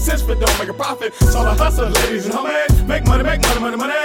Sense, 0.00 0.22
but 0.22 0.40
don't 0.40 0.58
make 0.58 0.68
a 0.68 0.74
profit. 0.74 1.14
So 1.14 1.40
I 1.40 1.54
hustle, 1.54 1.88
ladies 1.90 2.26
and 2.26 2.34
homies. 2.34 2.86
Make 2.86 3.04
money, 3.06 3.22
make 3.22 3.42
money, 3.42 3.60
money, 3.60 3.76
money. 3.76 3.99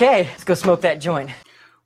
Okay, 0.00 0.28
let's 0.30 0.44
go 0.44 0.54
smoke 0.54 0.82
that 0.82 1.00
joint. 1.00 1.28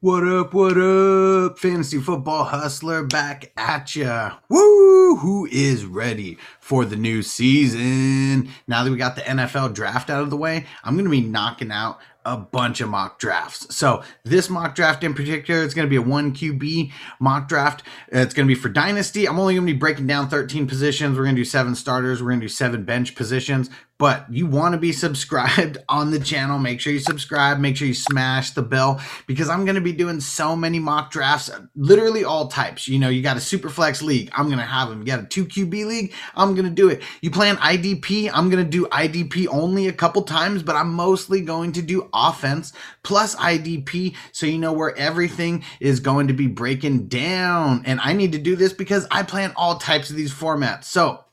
What 0.00 0.28
up, 0.28 0.52
what 0.52 0.77
up? 0.77 1.58
Fantasy 1.58 1.98
Football 1.98 2.44
Hustler 2.44 3.05
back 3.05 3.52
at 3.56 3.96
ya. 3.96 4.34
Woo! 4.50 5.16
Who 5.16 5.48
is 5.50 5.86
ready 5.86 6.36
for 6.60 6.84
the 6.84 6.96
new 6.96 7.22
season? 7.22 8.50
Now 8.68 8.84
that 8.84 8.90
we 8.90 8.98
got 8.98 9.16
the 9.16 9.22
NFL 9.22 9.72
draft 9.72 10.10
out 10.10 10.22
of 10.22 10.28
the 10.28 10.36
way, 10.36 10.66
I'm 10.84 10.92
going 10.92 11.06
to 11.06 11.10
be 11.10 11.22
knocking 11.22 11.70
out 11.70 12.00
a 12.27 12.36
bunch 12.36 12.83
of 12.83 12.90
mock 12.90 13.18
drafts. 13.18 13.74
So, 13.74 14.02
this 14.24 14.50
mock 14.50 14.74
draft 14.74 15.02
in 15.02 15.14
particular, 15.14 15.64
it's 15.64 15.72
going 15.72 15.86
to 15.86 15.90
be 15.90 15.96
a 15.96 16.02
1 16.02 16.34
QB 16.34 16.92
mock 17.18 17.48
draft. 17.48 17.83
It's 18.08 18.34
going 18.34 18.46
to 18.46 18.55
be 18.55 18.60
for 18.60 18.68
Dynasty. 18.68 19.27
I'm 19.27 19.40
only 19.40 19.55
going 19.55 19.66
to 19.66 19.72
be 19.72 19.78
breaking 19.78 20.06
down 20.06 20.28
13 20.28 20.66
positions. 20.66 21.16
We're 21.16 21.24
going 21.24 21.34
to 21.34 21.40
do 21.40 21.46
seven 21.46 21.74
starters, 21.74 22.22
we're 22.22 22.28
going 22.28 22.40
to 22.40 22.44
do 22.44 22.52
seven 22.52 22.84
bench 22.84 23.14
positions 23.14 23.70
but 24.03 24.27
you 24.33 24.48
want 24.48 24.72
to 24.72 24.78
be 24.78 24.91
subscribed 24.91 25.78
on 25.89 26.11
the 26.11 26.19
channel. 26.19 26.58
Make 26.58 26.81
sure 26.81 26.92
you 26.92 26.98
subscribe. 26.98 27.61
Make 27.61 27.77
sure 27.77 27.86
you 27.86 27.95
smash 27.95 28.50
the 28.50 28.61
bell 28.61 29.00
because 29.28 29.48
I'm 29.48 29.64
going 29.64 29.77
to 29.77 29.81
be 29.81 29.92
doing 29.92 30.19
so 30.19 30.56
many 30.56 30.81
mock 30.81 31.12
drafts, 31.12 31.48
literally 31.77 32.25
all 32.25 32.48
types. 32.48 32.89
You 32.89 32.98
know, 32.98 33.08
you 33.08 33.23
got 33.23 33.36
a 33.36 33.41
super 33.41 33.69
flex 33.69 34.03
league. 34.03 34.28
I'm 34.33 34.47
going 34.47 34.58
to 34.58 34.64
have 34.64 34.89
them. 34.89 34.98
You 34.98 35.05
got 35.05 35.20
a 35.20 35.27
2 35.27 35.47
QB 35.47 35.86
league. 35.86 36.12
I'm 36.34 36.56
going 36.56 36.64
to 36.64 36.75
do 36.75 36.89
it. 36.89 37.00
You 37.20 37.30
plan 37.30 37.55
IDP. 37.58 38.28
I'm 38.34 38.50
going 38.50 38.64
to 38.64 38.69
do 38.69 38.86
IDP 38.86 39.47
only 39.47 39.86
a 39.86 39.92
couple 39.92 40.23
times, 40.23 40.64
but 40.64 40.75
I'm 40.75 40.92
mostly 40.92 41.41
going 41.41 41.70
to 41.70 41.80
do 41.80 42.11
offense 42.12 42.73
plus 43.05 43.36
IDP 43.36 44.17
so 44.33 44.47
you 44.47 44.58
know 44.58 44.73
where 44.73 44.98
everything 44.98 45.62
is 45.78 46.00
going 46.00 46.27
to 46.27 46.34
be 46.34 46.48
breaking 46.48 47.06
down. 47.06 47.84
And 47.86 48.00
I 48.00 48.14
need 48.14 48.33
to 48.33 48.39
do 48.39 48.56
this 48.56 48.73
because 48.73 49.06
I 49.12 49.23
plan 49.23 49.53
all 49.55 49.78
types 49.78 50.11
of 50.11 50.17
these 50.17 50.34
formats. 50.34 50.86
So, 50.86 51.25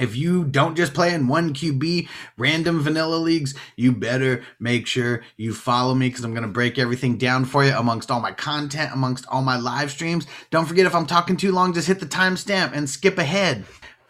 if 0.00 0.16
you 0.16 0.44
don't 0.44 0.76
just 0.76 0.94
play 0.94 1.14
in 1.14 1.28
one 1.28 1.54
QB 1.54 2.08
random 2.36 2.80
vanilla 2.80 3.16
leagues, 3.16 3.54
you 3.76 3.92
better 3.92 4.42
make 4.58 4.86
sure 4.86 5.22
you 5.36 5.54
follow 5.54 5.94
me 5.94 6.08
because 6.08 6.24
I'm 6.24 6.32
going 6.32 6.42
to 6.42 6.48
break 6.48 6.78
everything 6.78 7.18
down 7.18 7.44
for 7.44 7.64
you 7.64 7.72
amongst 7.72 8.10
all 8.10 8.20
my 8.20 8.32
content, 8.32 8.92
amongst 8.92 9.26
all 9.28 9.42
my 9.42 9.56
live 9.56 9.90
streams. 9.90 10.26
Don't 10.50 10.66
forget 10.66 10.86
if 10.86 10.94
I'm 10.94 11.06
talking 11.06 11.36
too 11.36 11.52
long, 11.52 11.72
just 11.72 11.88
hit 11.88 12.00
the 12.00 12.06
timestamp 12.06 12.72
and 12.72 12.88
skip 12.88 13.18
ahead. 13.18 13.64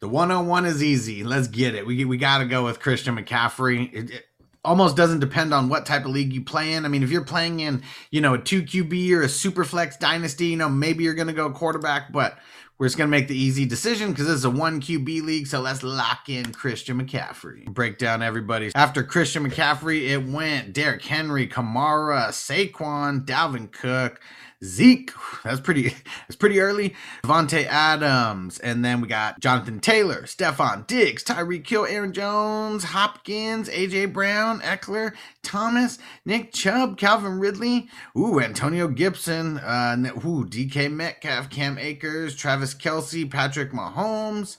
The 0.00 0.08
101 0.08 0.64
is 0.66 0.82
easy. 0.82 1.24
Let's 1.24 1.48
get 1.48 1.74
it. 1.74 1.86
We, 1.86 2.04
we 2.04 2.18
got 2.18 2.38
to 2.38 2.44
go 2.44 2.64
with 2.64 2.78
Christian 2.78 3.16
McCaffrey. 3.16 3.92
It, 3.92 4.10
it 4.10 4.24
almost 4.64 4.96
doesn't 4.96 5.20
depend 5.20 5.52
on 5.52 5.68
what 5.68 5.86
type 5.86 6.04
of 6.04 6.12
league 6.12 6.32
you 6.32 6.42
play 6.42 6.74
in. 6.74 6.84
I 6.84 6.88
mean, 6.88 7.02
if 7.02 7.10
you're 7.10 7.24
playing 7.24 7.60
in, 7.60 7.82
you 8.10 8.20
know, 8.20 8.34
a 8.34 8.38
2 8.38 8.62
QB 8.62 9.12
or 9.12 9.22
a 9.22 9.28
super 9.28 9.64
flex 9.64 9.96
dynasty, 9.96 10.46
you 10.46 10.56
know, 10.56 10.68
maybe 10.68 11.02
you're 11.02 11.14
going 11.14 11.26
to 11.26 11.32
go 11.32 11.50
quarterback, 11.50 12.12
but 12.12 12.38
we're 12.78 12.86
just 12.86 12.96
going 12.96 13.08
to 13.08 13.10
make 13.10 13.26
the 13.26 13.36
easy 13.36 13.66
decision 13.66 14.10
because 14.10 14.26
this 14.26 14.36
is 14.36 14.44
a 14.44 14.50
1 14.50 14.80
QB 14.80 15.22
league. 15.22 15.48
So 15.48 15.60
let's 15.60 15.82
lock 15.82 16.28
in 16.28 16.52
Christian 16.52 17.04
McCaffrey. 17.04 17.64
Break 17.66 17.98
down 17.98 18.22
everybody's. 18.22 18.72
After 18.76 19.02
Christian 19.02 19.48
McCaffrey, 19.48 20.10
it 20.10 20.24
went 20.24 20.74
Derrick 20.74 21.04
Henry, 21.04 21.48
Kamara, 21.48 22.28
Saquon, 22.28 23.24
Dalvin 23.24 23.72
Cook, 23.72 24.20
Zeke, 24.64 25.12
that's 25.44 25.60
pretty 25.60 25.88
that's 26.26 26.36
pretty 26.36 26.60
early. 26.60 26.94
Davante 27.22 27.64
Adams, 27.66 28.58
and 28.58 28.84
then 28.84 29.00
we 29.00 29.06
got 29.06 29.38
Jonathan 29.38 29.78
Taylor, 29.78 30.22
Stefon 30.22 30.86
Diggs, 30.86 31.22
Tyreek 31.22 31.66
Hill, 31.66 31.86
Aaron 31.86 32.12
Jones, 32.12 32.84
Hopkins, 32.84 33.68
AJ 33.68 34.12
Brown, 34.12 34.60
Ekeler, 34.60 35.12
Thomas, 35.42 35.98
Nick 36.24 36.52
Chubb, 36.52 36.98
Calvin 36.98 37.38
Ridley, 37.38 37.88
ooh, 38.16 38.40
Antonio 38.40 38.88
Gibson, 38.88 39.58
uh, 39.58 39.96
ooh, 40.24 40.44
DK 40.44 40.92
Metcalf, 40.92 41.50
Cam 41.50 41.78
Akers, 41.78 42.34
Travis 42.34 42.74
Kelce, 42.74 43.30
Patrick 43.30 43.72
Mahomes. 43.72 44.56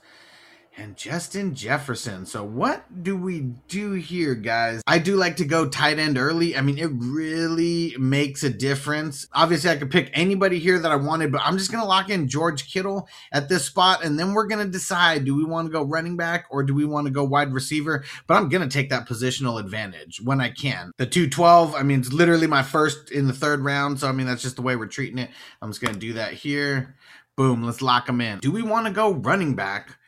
And 0.79 0.95
Justin 0.95 1.53
Jefferson. 1.53 2.25
So 2.25 2.43
what 2.43 3.03
do 3.03 3.17
we 3.17 3.41
do 3.67 3.93
here, 3.93 4.33
guys? 4.33 4.81
I 4.87 4.97
do 4.97 5.17
like 5.17 5.35
to 5.37 5.45
go 5.45 5.67
tight 5.67 5.99
end 5.99 6.17
early. 6.17 6.55
I 6.55 6.61
mean, 6.61 6.77
it 6.77 6.89
really 6.93 7.95
makes 7.99 8.43
a 8.43 8.49
difference. 8.49 9.27
Obviously, 9.33 9.69
I 9.69 9.75
could 9.75 9.91
pick 9.91 10.09
anybody 10.13 10.57
here 10.57 10.79
that 10.79 10.91
I 10.91 10.95
wanted, 10.95 11.33
but 11.33 11.41
I'm 11.43 11.57
just 11.57 11.69
going 11.69 11.83
to 11.83 11.87
lock 11.87 12.09
in 12.09 12.29
George 12.29 12.71
Kittle 12.71 13.09
at 13.33 13.49
this 13.49 13.65
spot, 13.65 14.03
and 14.05 14.17
then 14.17 14.33
we're 14.33 14.47
going 14.47 14.65
to 14.65 14.71
decide 14.71 15.25
do 15.25 15.35
we 15.35 15.43
want 15.43 15.67
to 15.67 15.71
go 15.71 15.83
running 15.83 16.15
back 16.15 16.45
or 16.49 16.63
do 16.63 16.73
we 16.73 16.85
want 16.85 17.07
to 17.07 17.11
go 17.11 17.25
wide 17.25 17.53
receiver? 17.53 18.05
But 18.25 18.35
I'm 18.35 18.47
going 18.47 18.67
to 18.67 18.73
take 18.73 18.89
that 18.89 19.07
positional 19.07 19.59
advantage 19.59 20.21
when 20.21 20.39
I 20.39 20.49
can. 20.49 20.91
The 20.97 21.05
212, 21.05 21.75
I 21.75 21.83
mean, 21.83 21.99
it's 21.99 22.13
literally 22.13 22.47
my 22.47 22.63
first 22.63 23.11
in 23.11 23.27
the 23.27 23.33
third 23.33 23.59
round. 23.61 23.99
So, 23.99 24.07
I 24.07 24.13
mean, 24.13 24.27
that's 24.27 24.41
just 24.41 24.55
the 24.55 24.61
way 24.61 24.77
we're 24.77 24.87
treating 24.87 25.17
it. 25.17 25.29
I'm 25.61 25.71
just 25.71 25.81
going 25.81 25.93
to 25.93 25.99
do 25.99 26.13
that 26.13 26.33
here. 26.33 26.95
Boom, 27.35 27.63
let's 27.63 27.81
lock 27.81 28.05
them 28.05 28.21
in. 28.21 28.39
Do 28.39 28.51
we 28.51 28.61
want 28.61 28.87
to 28.87 28.93
go 28.93 29.13
running 29.13 29.55
back 29.55 29.98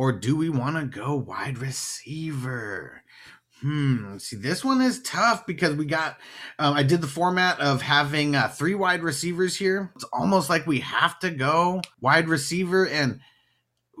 or 0.00 0.12
do 0.12 0.34
we 0.34 0.48
want 0.48 0.76
to 0.76 0.86
go 0.86 1.14
wide 1.14 1.58
receiver? 1.58 3.02
Hmm. 3.60 4.16
See, 4.16 4.36
this 4.36 4.64
one 4.64 4.80
is 4.80 5.02
tough 5.02 5.46
because 5.46 5.74
we 5.74 5.84
got. 5.84 6.16
Um, 6.58 6.72
I 6.72 6.84
did 6.84 7.02
the 7.02 7.06
format 7.06 7.60
of 7.60 7.82
having 7.82 8.34
uh, 8.34 8.48
three 8.48 8.74
wide 8.74 9.02
receivers 9.02 9.56
here. 9.56 9.92
It's 9.94 10.06
almost 10.10 10.48
like 10.48 10.66
we 10.66 10.80
have 10.80 11.18
to 11.18 11.28
go 11.28 11.82
wide 12.00 12.30
receiver. 12.30 12.88
And 12.88 13.20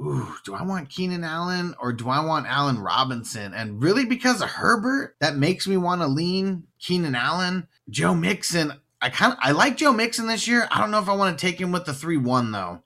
ooh, 0.02 0.34
do 0.46 0.54
I 0.54 0.62
want 0.62 0.88
Keenan 0.88 1.22
Allen 1.22 1.74
or 1.78 1.92
do 1.92 2.08
I 2.08 2.24
want 2.24 2.46
Allen 2.46 2.78
Robinson? 2.78 3.52
And 3.52 3.82
really, 3.82 4.06
because 4.06 4.40
of 4.40 4.48
Herbert, 4.48 5.16
that 5.20 5.36
makes 5.36 5.68
me 5.68 5.76
want 5.76 6.00
to 6.00 6.06
lean 6.06 6.62
Keenan 6.78 7.14
Allen. 7.14 7.68
Joe 7.90 8.14
Mixon. 8.14 8.72
I 9.02 9.10
kind 9.10 9.34
of 9.34 9.38
I 9.42 9.52
like 9.52 9.76
Joe 9.76 9.92
Mixon 9.92 10.28
this 10.28 10.48
year. 10.48 10.66
I 10.70 10.80
don't 10.80 10.92
know 10.92 11.00
if 11.00 11.10
I 11.10 11.14
want 11.14 11.38
to 11.38 11.46
take 11.46 11.60
him 11.60 11.72
with 11.72 11.84
the 11.84 11.92
three 11.92 12.16
one 12.16 12.52
though. 12.52 12.84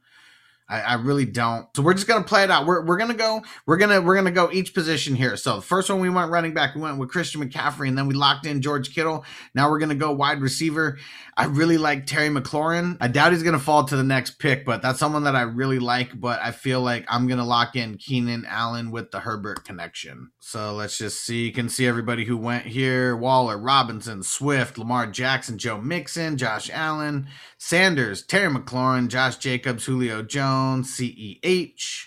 I, 0.68 0.80
I, 0.80 0.94
really 0.94 1.26
don't. 1.26 1.66
So 1.76 1.82
we're 1.82 1.92
just 1.92 2.06
gonna 2.06 2.24
play 2.24 2.42
it 2.42 2.50
out. 2.50 2.64
We're, 2.64 2.84
we're 2.86 2.96
gonna 2.96 3.12
go. 3.12 3.42
We're 3.66 3.76
gonna 3.76 4.00
we're 4.00 4.14
gonna 4.14 4.30
go 4.30 4.50
each 4.50 4.72
position 4.72 5.14
here. 5.14 5.36
So 5.36 5.56
the 5.56 5.62
first 5.62 5.90
one 5.90 6.00
we 6.00 6.08
went 6.08 6.30
running 6.30 6.54
back. 6.54 6.74
We 6.74 6.80
went 6.80 6.98
with 6.98 7.10
Christian 7.10 7.46
McCaffrey, 7.46 7.88
and 7.88 7.98
then 7.98 8.06
we 8.06 8.14
locked 8.14 8.46
in 8.46 8.62
George 8.62 8.94
Kittle. 8.94 9.26
Now 9.54 9.70
we're 9.70 9.78
gonna 9.78 9.94
go 9.94 10.12
wide 10.12 10.40
receiver. 10.40 10.98
I 11.36 11.46
really 11.46 11.76
like 11.76 12.06
Terry 12.06 12.30
McLaurin. 12.30 12.96
I 13.00 13.08
doubt 13.08 13.32
he's 13.32 13.42
gonna 13.42 13.58
fall 13.58 13.84
to 13.84 13.96
the 13.96 14.02
next 14.02 14.38
pick, 14.38 14.64
but 14.64 14.80
that's 14.80 14.98
someone 14.98 15.24
that 15.24 15.36
I 15.36 15.42
really 15.42 15.78
like. 15.78 16.18
But 16.18 16.40
I 16.40 16.50
feel 16.50 16.80
like 16.80 17.04
I'm 17.08 17.26
gonna 17.26 17.44
lock 17.44 17.76
in 17.76 17.98
Keenan 17.98 18.46
Allen 18.48 18.90
with 18.90 19.10
the 19.10 19.20
Herbert 19.20 19.64
connection. 19.64 20.30
So 20.40 20.72
let's 20.72 20.96
just 20.96 21.26
see. 21.26 21.44
You 21.44 21.52
can 21.52 21.68
see 21.68 21.86
everybody 21.86 22.24
who 22.24 22.38
went 22.38 22.64
here: 22.64 23.14
Waller, 23.14 23.58
Robinson, 23.58 24.22
Swift, 24.22 24.78
Lamar 24.78 25.08
Jackson, 25.08 25.58
Joe 25.58 25.78
Mixon, 25.78 26.38
Josh 26.38 26.70
Allen, 26.72 27.26
Sanders, 27.58 28.24
Terry 28.24 28.50
McLaurin, 28.50 29.08
Josh 29.08 29.36
Jacobs, 29.36 29.84
Julio 29.84 30.22
Jones, 30.22 30.53
CEH, 30.84 32.06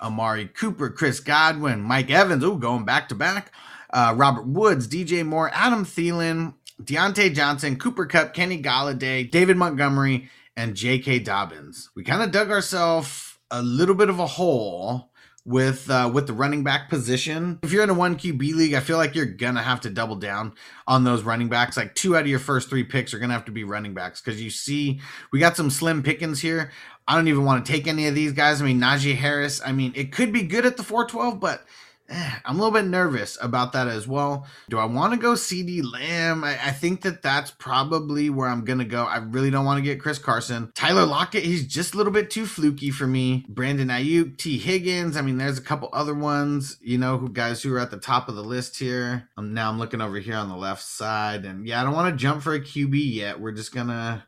Amari 0.00 0.46
Cooper, 0.46 0.90
Chris 0.90 1.20
Godwin, 1.20 1.80
Mike 1.80 2.10
Evans, 2.10 2.44
oh, 2.44 2.56
going 2.56 2.84
back 2.84 3.08
to 3.08 3.14
back, 3.14 3.52
uh, 3.92 4.12
Robert 4.16 4.46
Woods, 4.46 4.88
DJ 4.88 5.24
Moore, 5.24 5.50
Adam 5.52 5.84
Thielen, 5.84 6.54
Diontae 6.82 7.34
Johnson, 7.34 7.76
Cooper 7.76 8.06
Kupp, 8.06 8.34
Kenny 8.34 8.60
Golladay, 8.60 9.30
David 9.30 9.56
Montgomery, 9.56 10.28
and 10.56 10.74
J.K. 10.74 11.20
Dobbins. 11.20 11.90
We 11.94 12.04
kind 12.04 12.22
of 12.22 12.30
dug 12.30 12.50
ourselves 12.50 13.38
a 13.50 13.62
little 13.62 13.94
bit 13.94 14.08
of 14.08 14.18
a 14.18 14.26
hole 14.26 15.10
with 15.44 15.90
uh, 15.90 16.10
with 16.12 16.26
the 16.26 16.32
running 16.32 16.64
back 16.64 16.88
position. 16.88 17.58
If 17.62 17.72
you're 17.72 17.82
in 17.82 17.90
a 17.90 17.94
one 17.94 18.16
QB 18.16 18.54
league, 18.54 18.74
I 18.74 18.80
feel 18.80 18.96
like 18.96 19.14
you're 19.14 19.26
gonna 19.26 19.62
have 19.62 19.80
to 19.82 19.90
double 19.90 20.16
down 20.16 20.54
on 20.86 21.04
those 21.04 21.22
running 21.22 21.48
backs. 21.48 21.76
Like 21.76 21.94
two 21.94 22.16
out 22.16 22.22
of 22.22 22.28
your 22.28 22.38
first 22.38 22.68
three 22.68 22.84
picks 22.84 23.12
are 23.12 23.18
gonna 23.18 23.34
have 23.34 23.44
to 23.46 23.52
be 23.52 23.64
running 23.64 23.94
backs 23.94 24.20
because 24.20 24.42
you 24.42 24.50
see 24.50 25.00
we 25.32 25.38
got 25.38 25.56
some 25.56 25.70
slim 25.70 26.02
pickings 26.02 26.40
here. 26.40 26.70
I 27.06 27.16
don't 27.16 27.28
even 27.28 27.44
want 27.44 27.64
to 27.64 27.70
take 27.70 27.86
any 27.86 28.06
of 28.06 28.14
these 28.14 28.32
guys. 28.32 28.62
I 28.62 28.64
mean, 28.64 28.80
Najee 28.80 29.16
Harris. 29.16 29.60
I 29.64 29.72
mean, 29.72 29.92
it 29.94 30.10
could 30.10 30.32
be 30.32 30.42
good 30.42 30.64
at 30.64 30.78
the 30.78 30.82
412, 30.82 31.38
but 31.38 31.64
I'm 32.44 32.56
a 32.56 32.62
little 32.62 32.70
bit 32.70 32.86
nervous 32.86 33.38
about 33.40 33.72
that 33.72 33.88
as 33.88 34.06
well. 34.06 34.46
Do 34.68 34.78
I 34.78 34.84
want 34.84 35.14
to 35.14 35.18
go 35.18 35.32
CeeDee 35.32 35.90
Lamb? 35.90 36.44
I, 36.44 36.52
I, 36.66 36.70
think 36.70 37.02
that 37.02 37.22
that's 37.22 37.50
probably 37.50 38.28
where 38.28 38.48
I'm 38.48 38.64
going 38.64 38.78
to 38.78 38.84
go. 38.84 39.04
I 39.04 39.18
really 39.18 39.50
don't 39.50 39.64
want 39.64 39.78
to 39.78 39.82
get 39.82 40.00
Chris 40.00 40.18
Carson. 40.18 40.70
Tyler 40.74 41.06
Lockett, 41.06 41.44
he's 41.44 41.66
just 41.66 41.94
a 41.94 41.96
little 41.96 42.12
bit 42.12 42.30
too 42.30 42.44
fluky 42.44 42.90
for 42.90 43.06
me. 43.06 43.46
Brandon 43.48 43.88
Aiyuk, 43.88 44.36
Tee 44.36 44.58
Higgins. 44.58 45.16
I 45.16 45.22
mean, 45.22 45.38
there's 45.38 45.58
a 45.58 45.62
couple 45.62 45.88
other 45.92 46.14
ones, 46.14 46.76
you 46.82 46.98
know, 46.98 47.16
who 47.16 47.30
guys 47.30 47.62
who 47.62 47.74
are 47.74 47.80
at 47.80 47.90
the 47.90 47.96
top 47.96 48.28
of 48.28 48.36
the 48.36 48.44
list 48.44 48.78
here. 48.78 49.30
Um, 49.38 49.54
now 49.54 49.70
I'm 49.70 49.78
looking 49.78 50.02
over 50.02 50.18
here 50.18 50.36
on 50.36 50.48
the 50.48 50.56
left 50.56 50.82
side. 50.82 51.44
And 51.44 51.66
yeah, 51.66 51.80
I 51.80 51.84
don't 51.84 51.94
want 51.94 52.12
to 52.12 52.22
jump 52.22 52.42
for 52.42 52.54
a 52.54 52.60
QB 52.60 53.14
yet. 53.14 53.40
We're 53.40 53.52
just 53.52 53.74
going 53.74 53.88
to. 53.88 54.24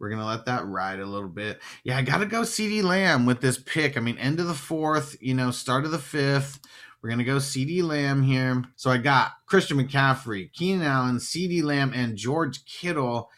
We're 0.00 0.10
gonna 0.10 0.26
let 0.26 0.44
that 0.44 0.64
ride 0.64 1.00
a 1.00 1.06
little 1.06 1.28
bit. 1.28 1.60
Yeah, 1.82 1.98
I 1.98 2.02
gotta 2.02 2.24
go 2.24 2.42
CeeDee 2.42 2.84
Lamb 2.84 3.26
with 3.26 3.40
this 3.40 3.58
pick. 3.58 3.96
I 3.96 4.00
mean, 4.00 4.16
end 4.18 4.38
of 4.38 4.46
the 4.46 4.54
fourth, 4.54 5.16
you 5.20 5.34
know, 5.34 5.50
start 5.50 5.84
of 5.84 5.90
the 5.90 5.98
fifth. 5.98 6.60
We're 7.00 7.10
going 7.10 7.18
to 7.18 7.24
go 7.24 7.36
CeeDee 7.36 7.82
Lamb 7.82 8.22
here. 8.22 8.64
So 8.76 8.90
I 8.90 8.98
got 8.98 9.32
Christian 9.46 9.78
McCaffrey, 9.78 10.52
Keenan 10.52 10.82
Allen, 10.82 11.16
CeeDee 11.16 11.62
Lamb, 11.62 11.92
and 11.94 12.16
George 12.16 12.64
Kittle. 12.64 13.30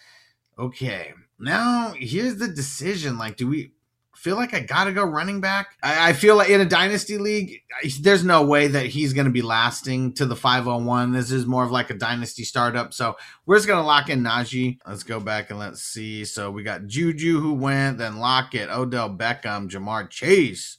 Okay. 0.59 1.13
Now, 1.39 1.95
here's 1.97 2.37
the 2.37 2.49
decision. 2.49 3.19
Like, 3.19 3.37
do 3.37 3.47
we 3.47 3.73
feel 4.15 4.37
like 4.37 4.55
I 4.55 4.61
got 4.61 4.85
to 4.85 4.93
go 4.93 5.05
running 5.05 5.41
back? 5.43 5.77
I, 5.83 6.11
I, 6.11 6.13
feel 6.15 6.37
like 6.37 6.51
in 6.51 6.61
a 6.61 6.67
dynasty 6.67 7.17
league, 7.19 7.63
there's 8.01 8.25
no 8.25 8.45
way 8.45 8.67
that 8.67 8.87
he's 8.87 9.13
going 9.13 9.25
to 9.27 9.31
be 9.31 9.43
lasting 9.43 10.15
to 10.15 10.27
the 10.27 10.37
501. 10.37 11.13
This 11.13 11.31
is 11.31 11.47
more 11.47 11.65
of 11.65 11.71
like 11.71 11.91
a 11.91 11.95
dynasty 11.95 12.45
startup. 12.45 12.93
So 12.95 13.17
we're 13.45 13.57
just 13.57 13.67
going 13.67 13.81
to 13.81 13.87
lock 13.87 14.09
in 14.09 14.23
Najee. 14.23 14.79
Let's 14.87 15.03
go 15.03 15.21
back 15.21 15.51
and 15.51 15.59
let's 15.59 15.83
see. 15.83 16.25
So 16.25 16.51
we 16.51 16.63
got 16.63 16.87
Juju 16.87 17.41
who 17.41 17.55
went, 17.55 17.99
then 17.99 18.19
Lockett, 18.19 18.71
Odell 18.71 19.11
Beckham, 19.11 19.71
Ja'Marr 19.71 20.09
Chase 20.09 20.79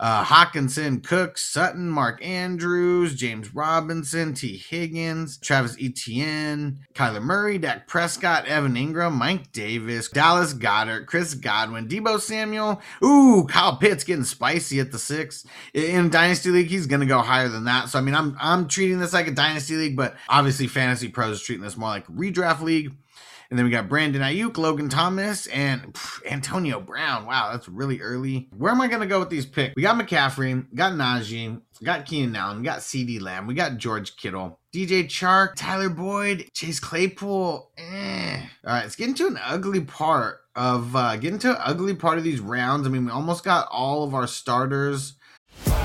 uh, 0.00 0.24
Hockenson, 0.24 1.02
Cook, 1.04 1.36
Sutton, 1.38 1.88
Mark 1.88 2.24
Andrews, 2.24 3.14
James 3.14 3.54
Robinson, 3.54 4.34
Tee 4.34 4.56
Higgins, 4.56 5.38
Travis 5.38 5.76
Etienne, 5.80 6.78
Kyler 6.94 7.22
Murray, 7.22 7.58
Dak 7.58 7.88
Prescott, 7.88 8.46
Evan 8.46 8.74
Engram, 8.74 9.12
Mike 9.12 9.52
Davis, 9.52 10.08
Dallas 10.08 10.54
Goedert, 10.54 11.06
Chris 11.06 11.34
Godwin, 11.34 11.88
Deebo 11.88 12.20
Samuel. 12.20 12.80
Ooh, 13.04 13.46
Kyle 13.48 13.76
Pitts 13.76 14.04
getting 14.04 14.24
spicy 14.24 14.78
at 14.80 14.92
the 14.92 14.98
six. 14.98 15.44
In 15.74 16.10
Dynasty 16.10 16.50
League, 16.50 16.68
he's 16.68 16.86
gonna 16.86 17.06
go 17.06 17.20
higher 17.20 17.48
than 17.48 17.64
that. 17.64 17.88
So 17.88 17.98
I 17.98 18.02
mean, 18.02 18.14
I'm 18.14 18.36
I'm 18.40 18.68
treating 18.68 18.98
this 18.98 19.12
like 19.12 19.26
a 19.26 19.32
Dynasty 19.32 19.76
League, 19.76 19.96
but 19.96 20.16
obviously 20.28 20.68
Fantasy 20.68 21.08
Pros 21.08 21.42
treating 21.42 21.64
this 21.64 21.76
more 21.76 21.88
like 21.88 22.06
redraft 22.06 22.60
league. 22.60 22.94
And 23.50 23.58
then 23.58 23.64
we 23.64 23.70
got 23.70 23.88
Brandon 23.88 24.20
Aiyuk, 24.20 24.58
Logan 24.58 24.90
Thomas, 24.90 25.46
and 25.46 25.96
Antonio 26.30 26.80
Brown. 26.80 27.24
Wow, 27.24 27.50
that's 27.50 27.66
really 27.66 28.00
early. 28.00 28.48
Where 28.54 28.70
am 28.70 28.80
I 28.80 28.88
going 28.88 29.00
to 29.00 29.06
go 29.06 29.20
with 29.20 29.30
these 29.30 29.46
picks? 29.46 29.74
We 29.74 29.82
got 29.82 29.98
McCaffrey, 29.98 30.66
got 30.74 30.92
Najee, 30.92 31.60
got 31.82 32.04
Keenan 32.04 32.36
Allen, 32.36 32.62
got 32.62 32.80
CeeDee 32.80 33.22
Lamb, 33.22 33.46
we 33.46 33.54
got 33.54 33.78
George 33.78 34.16
Kittle, 34.16 34.60
DJ 34.74 35.04
Chark, 35.04 35.54
Tyler 35.56 35.88
Boyd, 35.88 36.50
Chase 36.52 36.78
Claypool. 36.78 37.70
Eh. 37.78 38.40
All 38.66 38.72
right, 38.74 38.84
it's 38.84 38.96
getting 38.96 39.14
to 39.14 39.26
an 39.28 39.38
ugly 39.42 39.80
part 39.80 40.40
of 40.54 40.94
uh, 40.94 41.16
getting 41.16 41.38
to 41.38 41.50
an 41.52 41.62
ugly 41.64 41.94
part 41.94 42.18
of 42.18 42.24
these 42.24 42.40
rounds. 42.40 42.86
I 42.86 42.90
mean, 42.90 43.06
we 43.06 43.10
almost 43.10 43.44
got 43.44 43.68
all 43.70 44.04
of 44.04 44.14
our 44.14 44.26
starters 44.26 45.14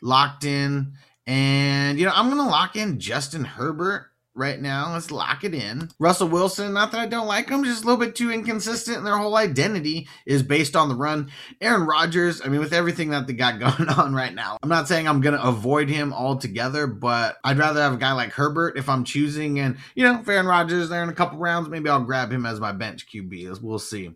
locked 0.00 0.44
in. 0.44 0.94
And, 1.26 1.98
you 1.98 2.06
know, 2.06 2.12
I'm 2.14 2.26
going 2.30 2.42
to 2.42 2.50
lock 2.50 2.76
in 2.76 2.98
Justin 2.98 3.44
Herbert 3.44 4.10
right 4.34 4.60
now. 4.60 4.92
Let's 4.92 5.10
lock 5.10 5.44
it 5.44 5.54
in. 5.54 5.90
Russell 5.98 6.28
Wilson, 6.28 6.72
not 6.72 6.92
that 6.92 7.00
I 7.00 7.06
don't 7.06 7.26
like 7.26 7.48
him, 7.48 7.64
just 7.64 7.82
a 7.82 7.86
little 7.86 8.04
bit 8.04 8.14
too 8.14 8.30
inconsistent. 8.30 8.98
And 8.98 9.06
their 9.06 9.16
whole 9.16 9.36
identity 9.36 10.08
is 10.26 10.42
based 10.42 10.76
on 10.76 10.88
the 10.88 10.94
run. 10.94 11.30
Aaron 11.60 11.86
Rodgers, 11.86 12.40
I 12.42 12.48
mean, 12.48 12.60
with 12.60 12.72
everything 12.72 13.10
that 13.10 13.26
they 13.26 13.32
got 13.32 13.58
going 13.60 13.88
on 13.88 14.14
right 14.14 14.34
now, 14.34 14.56
I'm 14.62 14.68
not 14.68 14.88
saying 14.88 15.06
I'm 15.06 15.20
going 15.20 15.36
to 15.36 15.46
avoid 15.46 15.88
him 15.88 16.12
altogether, 16.12 16.86
but 16.86 17.36
I'd 17.44 17.58
rather 17.58 17.80
have 17.80 17.92
a 17.92 17.98
guy 17.98 18.12
like 18.12 18.32
Herbert 18.32 18.76
if 18.76 18.88
I'm 18.88 19.04
choosing. 19.04 19.60
And, 19.60 19.76
you 19.94 20.04
know, 20.04 20.20
if 20.20 20.28
Aaron 20.28 20.46
Rodgers 20.46 20.88
there 20.88 21.02
in 21.02 21.08
a 21.08 21.14
couple 21.14 21.38
rounds, 21.38 21.68
maybe 21.68 21.90
I'll 21.90 22.00
grab 22.00 22.32
him 22.32 22.46
as 22.46 22.60
my 22.60 22.72
bench 22.72 23.06
QB. 23.12 23.50
As 23.50 23.60
we'll 23.60 23.78
see. 23.78 24.12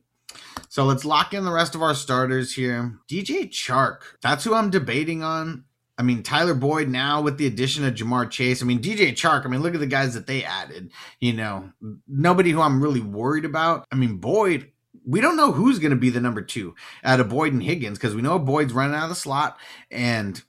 So 0.69 0.85
let's 0.85 1.05
lock 1.05 1.35
in 1.35 1.45
the 1.45 1.53
rest 1.53 1.75
of 1.75 1.83
our 1.83 1.95
starters 1.95 2.55
here. 2.55 2.99
DJ 3.09 3.49
Chark, 3.49 3.99
that's 4.23 4.43
who 4.43 4.55
I'm 4.55 4.71
debating 4.71 5.23
on. 5.23 5.65
I 5.97 6.03
mean, 6.03 6.23
Tyler 6.23 6.55
Boyd 6.55 6.89
now 6.89 7.21
with 7.21 7.39
the 7.39 7.47
addition 7.47 7.85
of 7.85 7.95
Ja'Marr 7.95 8.31
Chase. 8.31 8.63
I 8.63 8.67
mean, 8.67 8.81
DJ 8.81 9.13
Chark. 9.13 9.45
I 9.45 9.49
mean, 9.49 9.63
look 9.63 9.75
at 9.75 9.81
the 9.81 9.87
guys 9.87 10.15
that 10.15 10.27
they 10.27 10.43
added. 10.43 10.91
You 11.21 11.35
know, 11.35 11.71
nobody 12.09 12.51
who 12.51 12.61
I'm 12.61 12.83
really 12.83 13.01
worried 13.01 13.45
about. 13.45 13.87
I 13.93 13.95
mean, 13.95 14.17
Boyd, 14.17 14.73
we 15.07 15.21
don't 15.21 15.37
know 15.37 15.53
who's 15.53 15.79
going 15.79 15.91
to 15.91 15.97
be 15.97 16.11
the 16.11 16.21
number 16.21 16.43
two 16.43 16.75
out 17.05 17.21
of 17.21 17.29
Boyd 17.29 17.53
and 17.53 17.63
Higgins 17.63 17.99
because 17.99 18.15
we 18.15 18.23
know 18.23 18.39
Boyd's 18.39 18.73
running 18.73 18.97
out 18.97 19.05
of 19.05 19.09
the 19.11 19.15
slot. 19.15 19.57
And 19.91 20.43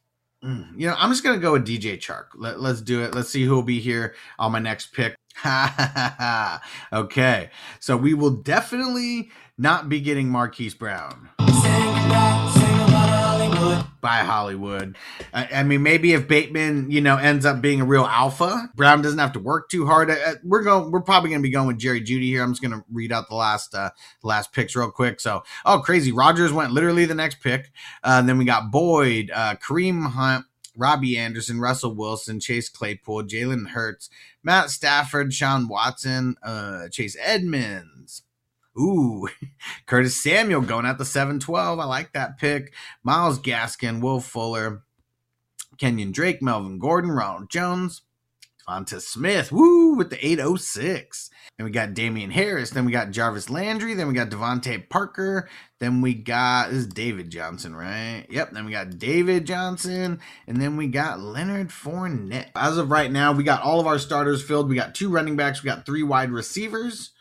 mm, 0.43 0.67
you 0.75 0.87
know, 0.87 0.95
I'm 0.97 1.11
just 1.11 1.23
gonna 1.23 1.37
go 1.37 1.53
with 1.53 1.67
DJ 1.67 1.97
Chark. 1.97 2.27
Let, 2.35 2.59
let's 2.59 2.81
do 2.81 3.03
it. 3.03 3.13
Let's 3.13 3.29
see 3.29 3.43
who 3.43 3.53
will 3.53 3.63
be 3.63 3.79
here 3.79 4.15
on 4.39 4.51
my 4.51 4.59
next 4.59 4.93
pick. 4.93 5.15
okay, 6.93 7.49
so 7.79 7.97
we 7.97 8.13
will 8.13 8.31
definitely 8.31 9.29
not 9.57 9.89
be 9.89 9.99
getting 9.99 10.29
Marquise 10.29 10.73
Brown 10.73 11.29
by 14.01 14.17
Hollywood. 14.17 14.97
I, 15.33 15.47
I 15.55 15.63
mean, 15.63 15.83
maybe 15.83 16.13
if 16.13 16.27
Bateman, 16.27 16.91
you 16.91 17.01
know, 17.01 17.17
ends 17.17 17.45
up 17.45 17.61
being 17.61 17.81
a 17.81 17.85
real 17.85 18.05
alpha, 18.05 18.69
Brown 18.75 19.01
doesn't 19.01 19.19
have 19.19 19.33
to 19.33 19.39
work 19.39 19.69
too 19.69 19.85
hard. 19.85 20.09
Uh, 20.09 20.35
we're 20.43 20.63
going. 20.63 20.91
We're 20.91 21.01
probably 21.01 21.29
going 21.29 21.41
to 21.41 21.47
be 21.47 21.51
going 21.51 21.67
with 21.67 21.77
Jerry 21.77 22.01
Jeudy 22.01 22.25
here. 22.25 22.43
I'm 22.43 22.51
just 22.51 22.61
going 22.61 22.71
to 22.73 22.85
read 22.91 23.11
out 23.11 23.29
the 23.29 23.35
last 23.35 23.73
uh, 23.73 23.91
last 24.23 24.53
picks 24.53 24.75
real 24.75 24.91
quick. 24.91 25.19
So, 25.19 25.43
oh, 25.65 25.79
crazy! 25.79 26.11
Rodgers 26.11 26.53
went 26.53 26.71
literally 26.71 27.05
the 27.05 27.15
next 27.15 27.41
pick. 27.41 27.71
Uh, 28.03 28.21
then 28.21 28.37
we 28.37 28.45
got 28.45 28.71
Boyd, 28.71 29.31
uh, 29.33 29.55
Kareem 29.55 30.07
Hunt. 30.11 30.45
Robbie 30.77 31.17
Anderson, 31.17 31.61
Russell 31.61 31.95
Wilson, 31.95 32.41
Chase 32.41 32.67
Claypool, 32.67 33.23
Jalen 33.23 33.69
Hurts, 33.69 34.09
Matt 34.43 34.69
Stafford, 34.69 35.33
Sean 35.33 35.69
Watson, 35.69 36.35
uh, 36.43 36.89
Chase 36.89 37.15
Edmonds, 37.17 38.23
Ooh, 38.77 39.27
Curtis 39.85 40.21
Samuel 40.21 40.61
going 40.61 40.85
at 40.85 40.97
the 40.97 41.05
712. 41.05 41.79
I 41.79 41.85
like 41.85 42.13
that 42.13 42.37
pick. 42.37 42.73
Myles 43.03 43.39
Gaskin, 43.39 44.01
Will 44.01 44.19
Fuller, 44.19 44.83
Kenyon 45.77 46.11
Drake, 46.11 46.41
Melvin 46.41 46.79
Gordon, 46.79 47.11
Ronald 47.11 47.49
Jones, 47.49 48.01
Devonta 48.67 49.01
Smith. 49.01 49.51
Woo, 49.51 49.95
with 49.95 50.09
the 50.09 50.25
806. 50.25 51.29
Then 51.57 51.65
we 51.65 51.71
got 51.71 51.93
Damien 51.93 52.31
Harris. 52.31 52.71
Then 52.71 52.85
we 52.85 52.91
got 52.91 53.11
Jarvis 53.11 53.49
Landry. 53.49 53.93
Then 53.93 54.07
we 54.07 54.13
got 54.13 54.29
DeVante 54.29 54.89
Parker. 54.89 55.47
Then 55.79 56.01
we 56.01 56.13
got 56.13 56.69
this 56.69 56.79
is 56.79 56.87
David 56.87 57.29
Johnson, 57.29 57.75
right? 57.75 58.25
Yep. 58.29 58.51
Then 58.51 58.65
we 58.65 58.71
got 58.71 58.97
David 58.97 59.45
Johnson. 59.45 60.19
And 60.47 60.61
then 60.61 60.75
we 60.75 60.87
got 60.87 61.21
Leonard 61.21 61.69
Fournette. 61.69 62.49
As 62.55 62.77
of 62.77 62.91
right 62.91 63.11
now, 63.11 63.31
we 63.31 63.43
got 63.43 63.61
all 63.61 63.79
of 63.79 63.87
our 63.87 63.99
starters 63.99 64.43
filled. 64.43 64.67
We 64.67 64.75
got 64.75 64.95
two 64.95 65.09
running 65.09 65.37
backs. 65.37 65.63
We 65.63 65.69
got 65.69 65.85
three 65.85 66.03
wide 66.03 66.31
receivers. 66.31 67.11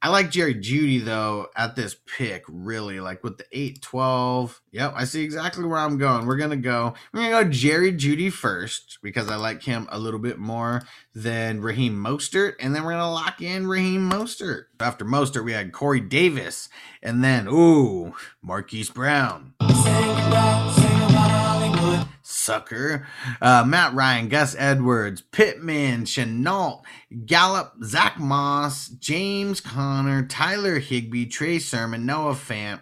I 0.00 0.10
like 0.10 0.30
Jerry 0.30 0.54
Jeudy 0.54 1.04
though 1.04 1.48
at 1.56 1.74
this 1.74 1.96
pick, 2.16 2.44
really. 2.48 3.00
Like 3.00 3.24
with 3.24 3.38
the 3.38 3.44
8 3.52 3.82
12. 3.82 4.60
Yep, 4.70 4.92
I 4.96 5.04
see 5.04 5.22
exactly 5.22 5.64
where 5.64 5.78
I'm 5.78 5.98
going. 5.98 6.26
We're 6.26 6.36
gonna 6.36 6.56
go. 6.56 6.94
We're 7.12 7.22
gonna 7.30 7.44
go 7.44 7.50
Jerry 7.50 7.92
Jeudy 7.92 8.32
first 8.32 8.98
because 9.02 9.28
I 9.28 9.36
like 9.36 9.62
him 9.62 9.88
a 9.90 9.98
little 9.98 10.20
bit 10.20 10.38
more 10.38 10.82
than 11.14 11.60
Raheem 11.60 11.96
Mostert, 11.96 12.54
and 12.60 12.74
then 12.74 12.84
we're 12.84 12.92
gonna 12.92 13.10
lock 13.10 13.42
in 13.42 13.66
Raheem 13.66 14.08
Mostert. 14.08 14.64
After 14.78 15.04
Mostert, 15.04 15.44
we 15.44 15.52
had 15.52 15.72
Corey 15.72 16.00
Davis, 16.00 16.68
and 17.02 17.24
then 17.24 17.48
ooh, 17.48 18.14
Marquise 18.40 18.90
Brown 18.90 19.54
sucker. 22.28 23.06
Uh, 23.40 23.64
Matt 23.66 23.94
Ryan, 23.94 24.28
Gus 24.28 24.54
Edwards, 24.58 25.22
Pittman, 25.22 26.04
Shenault, 26.04 26.82
Gallup, 27.24 27.72
Zach 27.82 28.18
Moss, 28.18 28.88
James 28.88 29.60
Conner, 29.60 30.26
Tyler 30.26 30.78
Higbee, 30.78 31.26
Trey 31.26 31.58
Sermon, 31.58 32.04
Noah 32.04 32.34
Fant, 32.34 32.80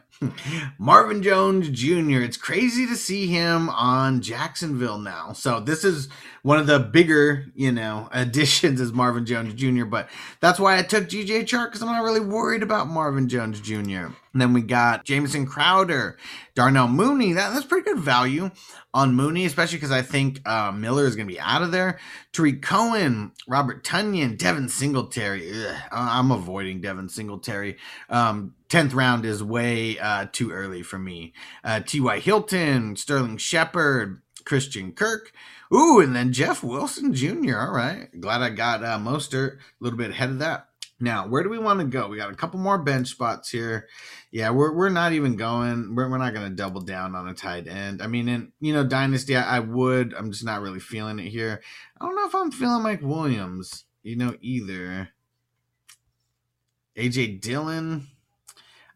Marvin 0.78 1.22
Jones 1.22 1.68
Jr. 1.68 2.20
It's 2.22 2.36
crazy 2.36 2.86
to 2.86 2.96
see 2.96 3.26
him 3.26 3.68
on 3.70 4.20
Jacksonville 4.20 4.98
now. 4.98 5.32
So 5.32 5.60
this 5.60 5.84
is 5.84 6.08
one 6.42 6.58
of 6.58 6.66
the 6.66 6.78
bigger, 6.78 7.46
you 7.54 7.72
know, 7.72 8.08
additions 8.12 8.80
as 8.80 8.92
Marvin 8.92 9.26
Jones 9.26 9.54
Jr. 9.54 9.84
But 9.84 10.08
that's 10.40 10.58
why 10.58 10.78
I 10.78 10.82
took 10.82 11.08
DJ 11.08 11.42
Chark 11.42 11.66
because 11.66 11.82
I'm 11.82 11.88
not 11.88 12.02
really 12.02 12.20
worried 12.20 12.62
about 12.62 12.88
Marvin 12.88 13.28
Jones 13.28 13.60
Jr. 13.60 14.08
And 14.36 14.42
then 14.42 14.52
we 14.52 14.60
got 14.60 15.04
Jameson 15.04 15.46
Crowder, 15.46 16.18
Darnell 16.54 16.88
Mooney. 16.88 17.32
That, 17.32 17.54
that's 17.54 17.64
pretty 17.64 17.84
good 17.84 17.98
value 17.98 18.50
on 18.92 19.14
Mooney, 19.14 19.46
especially 19.46 19.78
because 19.78 19.90
I 19.90 20.02
think 20.02 20.46
uh, 20.46 20.72
Miller 20.72 21.06
is 21.06 21.16
going 21.16 21.26
to 21.26 21.32
be 21.32 21.40
out 21.40 21.62
of 21.62 21.72
there. 21.72 21.98
Tarik 22.32 22.60
Cohen, 22.60 23.32
Robert 23.48 23.82
Tonyan, 23.82 24.36
Devin 24.36 24.68
Singletary. 24.68 25.50
Ugh, 25.52 25.76
I'm 25.90 26.30
avoiding 26.30 26.82
Devin 26.82 27.08
Singletary. 27.08 27.78
Um, 28.10 28.54
10th 28.68 28.94
round 28.94 29.24
is 29.24 29.42
way 29.42 29.98
uh, 29.98 30.26
too 30.32 30.50
early 30.50 30.82
for 30.82 30.98
me. 30.98 31.32
Uh, 31.62 31.80
T.Y. 31.80 32.18
Hilton, 32.18 32.96
Sterling 32.96 33.36
Shepard, 33.36 34.20
Christian 34.44 34.92
Kirk. 34.92 35.32
Ooh, 35.74 36.00
and 36.00 36.14
then 36.14 36.32
Jeff 36.32 36.62
Wilson 36.62 37.12
Jr. 37.12 37.58
All 37.58 37.72
right. 37.72 38.08
Glad 38.20 38.42
I 38.42 38.50
got 38.50 38.84
uh, 38.84 38.98
Mostert 38.98 39.56
a 39.56 39.58
little 39.80 39.98
bit 39.98 40.10
ahead 40.10 40.30
of 40.30 40.38
that. 40.40 40.68
Now, 40.98 41.28
where 41.28 41.42
do 41.42 41.50
we 41.50 41.58
want 41.58 41.80
to 41.80 41.86
go? 41.86 42.08
We 42.08 42.16
got 42.16 42.32
a 42.32 42.36
couple 42.36 42.58
more 42.58 42.78
bench 42.78 43.08
spots 43.08 43.50
here. 43.50 43.86
Yeah, 44.30 44.50
we're, 44.50 44.72
we're 44.72 44.88
not 44.88 45.12
even 45.12 45.36
going. 45.36 45.94
We're, 45.94 46.08
we're 46.08 46.16
not 46.18 46.32
going 46.32 46.48
to 46.48 46.56
double 46.56 46.80
down 46.80 47.14
on 47.14 47.28
a 47.28 47.34
tight 47.34 47.68
end. 47.68 48.00
I 48.00 48.06
mean, 48.06 48.28
in 48.28 48.52
you 48.60 48.72
know 48.72 48.82
Dynasty, 48.82 49.36
I, 49.36 49.58
I 49.58 49.60
would. 49.60 50.14
I'm 50.14 50.32
just 50.32 50.44
not 50.44 50.62
really 50.62 50.80
feeling 50.80 51.18
it 51.18 51.28
here. 51.28 51.60
I 52.00 52.06
don't 52.06 52.16
know 52.16 52.26
if 52.26 52.34
I'm 52.34 52.50
feeling 52.50 52.82
Mike 52.82 53.02
Williams. 53.02 53.84
You 54.02 54.16
know, 54.16 54.36
either. 54.40 55.10
AJ 56.96 57.42
Dillon. 57.42 58.06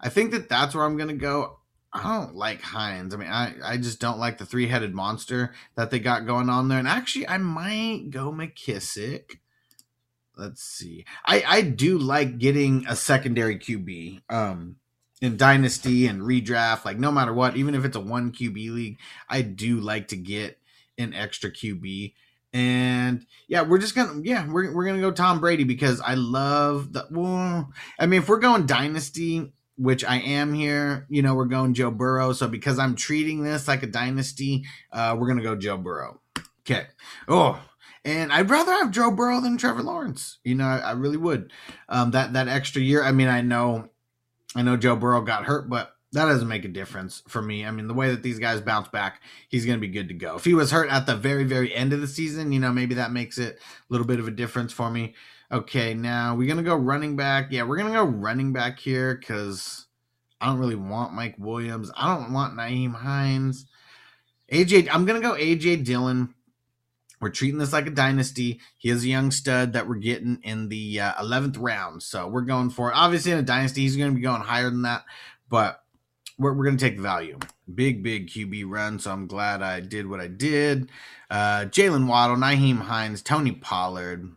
I 0.01 0.09
think 0.09 0.33
that 0.33 0.49
that's 0.49 0.75
where 0.75 0.85
I'm 0.85 0.97
going 0.97 1.09
to 1.09 1.15
go. 1.15 1.59
I 1.93 2.03
don't 2.03 2.37
like 2.37 2.63
Hines. 2.63 3.15
I 3.15 3.19
mean, 3.19 3.29
I, 3.29 3.55
I 3.65 3.77
just 3.77 4.01
don't 4.01 4.19
like 4.19 4.39
the 4.39 4.47
three 4.47 4.69
headed 4.69 4.95
monster 4.95 5.53
that 5.75 5.91
they 5.91 5.99
got 5.99 6.27
going 6.27 6.49
on 6.49 6.69
there. 6.69 6.79
And 6.79 6.87
actually, 6.87 7.29
I 7.29 7.39
might 7.39 8.11
go 8.11 8.31
McKissic. 8.33 9.39
Let's 10.37 10.63
see. 10.63 11.05
I, 11.27 11.43
I 11.47 11.63
do 11.63 11.99
like 11.99 12.39
getting 12.39 12.87
a 12.89 12.95
secondary 12.95 13.59
QB 13.59 14.23
um, 14.31 14.77
in 15.21 15.37
Dynasty 15.37 16.07
and 16.07 16.23
redraft. 16.23 16.85
Like, 16.85 16.99
no 16.99 17.11
matter 17.11 17.35
what, 17.35 17.57
even 17.57 17.75
if 17.75 17.85
it's 17.85 17.97
a 17.97 18.01
one 18.01 18.31
QB 18.33 18.73
league, 18.73 18.99
I 19.29 19.43
do 19.43 19.81
like 19.81 20.09
to 20.09 20.17
get 20.17 20.59
an 20.97 21.13
extra 21.13 21.51
QB. 21.51 22.15
And 22.53 23.27
yeah, 23.47 23.63
we're 23.63 23.79
just 23.79 23.95
gonna 23.95 24.23
yeah, 24.25 24.45
we're, 24.51 24.75
we're 24.75 24.85
gonna 24.85 25.01
go 25.01 25.13
Tom 25.13 25.39
Brady 25.39 25.63
because 25.63 26.01
I 26.01 26.15
love 26.15 26.93
the 26.93 27.07
well, 27.11 27.71
I 27.99 28.07
mean, 28.07 28.23
if 28.23 28.29
we're 28.29 28.39
going 28.39 28.67
dynasty, 28.67 29.53
which 29.81 30.05
I 30.05 30.19
am 30.19 30.53
here. 30.53 31.07
You 31.09 31.23
know, 31.23 31.35
we're 31.35 31.47
going 31.47 31.75
Joe 31.75 31.91
Burrow. 31.91 32.33
So 32.33 32.47
because 32.47 32.79
I'm 32.79 32.95
treating 32.95 33.43
this 33.43 33.67
like 33.67 33.83
a 33.83 33.87
dynasty, 33.87 34.65
uh, 34.93 35.17
we're 35.19 35.29
gonna 35.29 35.43
go 35.43 35.57
Joe 35.57 35.79
Burrow. 35.79 36.21
Okay. 36.61 36.87
Oh, 37.27 37.61
and 38.05 38.33
I'd 38.33 38.51
rather 38.51 38.73
have 38.73 38.91
Joe 38.91 39.11
Burrow 39.11 39.41
than 39.41 39.57
Trevor 39.57 39.83
Lawrence. 39.83 40.39
You 40.45 40.55
know, 40.55 40.67
I, 40.67 40.79
I 40.79 40.93
really 40.93 41.17
would. 41.17 41.53
Um, 41.89 42.11
that 42.13 42.35
that 42.35 42.49
extra 42.49 42.83
year. 42.83 43.03
I 43.03 43.13
mean, 43.13 43.29
I 43.29 43.41
know, 43.41 43.89
I 44.55 44.63
know 44.63 44.77
Joe 44.77 44.97
Burrow 44.97 45.23
got 45.23 45.45
hurt, 45.45 45.69
but 45.69 45.97
that 46.13 46.27
doesn't 46.27 46.49
make 46.49 46.65
a 46.65 46.69
difference 46.69 47.23
for 47.29 47.41
me. 47.41 47.65
I 47.65 47.71
mean, 47.71 47.87
the 47.87 47.95
way 47.95 48.11
that 48.11 48.23
these 48.23 48.39
guys 48.39 48.61
bounce 48.61 48.89
back, 48.89 49.23
he's 49.49 49.65
going 49.65 49.79
to 49.79 49.81
be 49.81 49.93
good 49.93 50.09
to 50.09 50.15
go. 50.15 50.37
If 50.37 50.45
he 50.45 50.55
was 50.55 50.73
hurt 50.73 50.91
at 50.91 51.07
the 51.07 51.15
very, 51.15 51.45
very 51.45 51.75
end 51.75 51.93
of 51.93 52.01
the 52.01 52.09
season, 52.09 52.53
you 52.53 52.59
know, 52.59 52.73
maybe 52.73 52.97
that 52.97 53.13
makes 53.13 53.39
it 53.39 53.57
a 53.57 53.59
little 53.89 54.07
bit 54.07 54.19
of 54.19 54.27
a 54.27 54.33
difference 54.33 54.73
for 54.73 54.91
me. 54.91 55.15
Okay, 55.53 55.95
now 55.95 56.37
we're 56.37 56.47
gonna 56.47 56.63
go 56.63 56.77
running 56.77 57.17
back. 57.17 57.49
Yeah, 57.51 57.65
we're 57.65 57.77
gonna 57.77 57.93
go 57.93 58.05
running 58.05 58.53
back 58.53 58.79
here 58.79 59.17
because 59.17 59.87
I 60.41 60.47
don't 60.47 60.59
really 60.59 60.77
want 60.77 61.13
Mike 61.13 61.35
Williams. 61.39 61.91
I 61.97 62.15
don't 62.15 62.33
want 62.33 62.55
Nyheim 62.55 62.95
Hines. 62.95 63.67
AJ, 64.53 64.89
I'm 64.93 65.05
gonna 65.07 65.21
go 65.21 65.33
AJ 65.33 65.85
Dillon. 65.85 66.35
We're 67.21 67.31
treating 67.31 67.59
this 67.59 67.73
like 67.73 67.87
a 67.87 67.91
dynasty. 67.91 68.61
He 68.79 68.91
is 68.91 69.05
a 69.05 69.09
young 69.09 69.31
stud 69.31 69.73
that 69.73 69.89
we're 69.89 69.97
getting 69.97 70.39
in 70.43 70.69
the 70.69 71.01
uh, 71.01 71.15
11th 71.15 71.57
round, 71.59 72.03
so 72.03 72.27
we're 72.27 72.41
going 72.43 72.71
for 72.71 72.91
it. 72.91 72.95
Obviously, 72.97 73.33
in 73.33 73.39
a 73.39 73.43
dynasty, 73.43 73.83
he's 73.83 73.97
going 73.97 74.11
to 74.11 74.15
be 74.17 74.23
going 74.23 74.41
higher 74.41 74.71
than 74.71 74.83
that, 74.83 75.05
but 75.51 75.83
we're, 76.39 76.55
we're 76.55 76.71
to 76.71 76.79
take 76.79 76.97
the 76.97 77.03
value. 77.03 77.39
Big, 77.75 78.03
big 78.03 78.29
QB 78.29 78.65
run, 78.67 78.99
so 78.99 79.11
I'm 79.11 79.27
glad 79.27 79.61
I 79.61 79.81
did 79.81 80.07
what 80.07 80.21
I 80.21 80.29
did. 80.29 80.91
Uh, 81.29 81.67
Jaylen 81.67 82.07
Waddle, 82.07 82.37
Nyheim 82.37 82.79
Hines, 82.79 83.21
Tony 83.21 83.53
Pollard, 83.53 84.31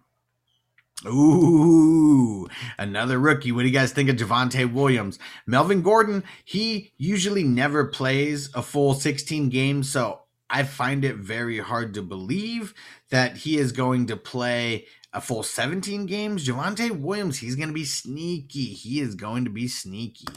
Ooh, 1.05 2.47
another 2.77 3.19
rookie. 3.19 3.51
What 3.51 3.61
do 3.61 3.67
you 3.67 3.73
guys 3.73 3.91
think 3.91 4.09
of 4.09 4.15
Javonte 4.15 4.71
Williams? 4.71 5.19
Melvin 5.45 5.81
Gordon, 5.81 6.23
he 6.45 6.93
usually 6.97 7.43
never 7.43 7.85
plays 7.85 8.49
a 8.53 8.61
full 8.61 8.93
16 8.93 9.49
games, 9.49 9.91
so 9.91 10.21
I 10.49 10.63
find 10.63 11.03
it 11.03 11.17
very 11.17 11.59
hard 11.59 11.93
to 11.95 12.01
believe 12.01 12.73
that 13.09 13.37
he 13.37 13.57
is 13.57 13.71
going 13.71 14.07
to 14.07 14.15
play 14.15 14.85
a 15.11 15.19
full 15.19 15.43
17 15.43 16.05
games. 16.05 16.47
Javonte 16.47 16.91
Williams, 16.91 17.39
he's 17.39 17.55
going 17.55 17.69
to 17.69 17.73
be 17.73 17.85
sneaky. 17.85 18.65
He 18.65 19.01
is 19.01 19.15
going 19.15 19.43
to 19.43 19.51
be 19.51 19.67
sneaky. 19.67 20.27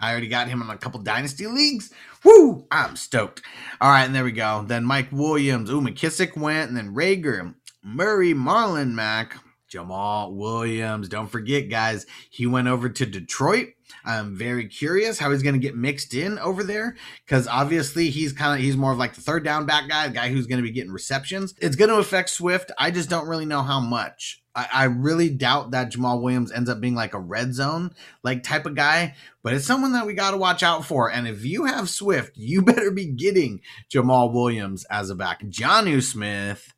I 0.00 0.10
already 0.10 0.28
got 0.28 0.48
him 0.48 0.62
on 0.62 0.70
a 0.70 0.76
couple 0.76 1.00
dynasty 1.00 1.46
leagues. 1.46 1.92
Woo! 2.24 2.66
I'm 2.70 2.96
stoked. 2.96 3.42
All 3.80 3.90
right, 3.90 4.04
and 4.04 4.14
there 4.14 4.24
we 4.24 4.32
go. 4.32 4.64
Then 4.66 4.84
Mike 4.84 5.08
Williams. 5.10 5.70
Ooh, 5.70 5.80
McKissic 5.80 6.36
went, 6.36 6.68
and 6.68 6.76
then 6.76 6.94
Reagor, 6.94 7.54
Murray, 7.82 8.34
Marlon 8.34 8.92
Mack, 8.92 9.36
Jaamal 9.76 10.34
Williams. 10.34 11.08
Don't 11.08 11.28
forget, 11.28 11.68
guys, 11.68 12.06
he 12.30 12.46
went 12.46 12.68
over 12.68 12.88
to 12.88 13.06
Detroit. 13.06 13.68
I'm 14.04 14.36
very 14.36 14.68
curious 14.68 15.18
how 15.18 15.30
he's 15.30 15.42
going 15.42 15.54
to 15.54 15.60
get 15.60 15.76
mixed 15.76 16.14
in 16.14 16.38
over 16.38 16.62
there 16.62 16.96
because 17.24 17.46
obviously 17.48 18.10
he's 18.10 18.32
kind 18.32 18.58
of 18.58 18.64
he's 18.64 18.76
more 18.76 18.92
of 18.92 18.98
like 18.98 19.14
the 19.14 19.20
third 19.20 19.44
down 19.44 19.66
back 19.66 19.88
guy, 19.88 20.08
the 20.08 20.14
guy 20.14 20.28
who's 20.28 20.46
going 20.46 20.58
to 20.58 20.62
be 20.62 20.72
getting 20.72 20.92
receptions. 20.92 21.54
It's 21.60 21.76
going 21.76 21.90
to 21.90 21.96
affect 21.96 22.30
Swift. 22.30 22.70
I 22.78 22.90
just 22.90 23.10
don't 23.10 23.28
really 23.28 23.44
know 23.44 23.62
how 23.62 23.80
much. 23.80 24.42
I, 24.54 24.68
I 24.72 24.84
really 24.84 25.28
doubt 25.28 25.72
that 25.72 25.90
Jamal 25.90 26.20
Williams 26.20 26.50
ends 26.50 26.70
up 26.70 26.80
being 26.80 26.94
like 26.94 27.14
a 27.14 27.20
red 27.20 27.54
zone 27.54 27.94
like 28.22 28.42
type 28.42 28.66
of 28.66 28.74
guy, 28.74 29.14
but 29.42 29.52
it's 29.52 29.66
someone 29.66 29.92
that 29.92 30.06
we 30.06 30.14
got 30.14 30.30
to 30.30 30.36
watch 30.36 30.62
out 30.62 30.84
for. 30.84 31.10
And 31.10 31.28
if 31.28 31.44
you 31.44 31.66
have 31.66 31.90
Swift, 31.90 32.36
you 32.36 32.62
better 32.64 32.90
be 32.90 33.06
getting 33.06 33.60
Jamal 33.88 34.32
Williams 34.32 34.84
as 34.84 35.10
a 35.10 35.14
back. 35.14 35.42
Jonnu 35.42 36.02
Smith, 36.02 36.72